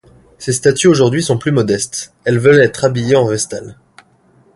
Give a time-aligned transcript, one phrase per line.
[0.39, 3.77] Ces statues aujourd'hui sont plus modestes; elles veulent être habillées en vestales!